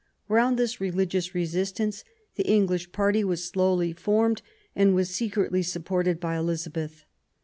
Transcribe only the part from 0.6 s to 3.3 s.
religious resistance the English party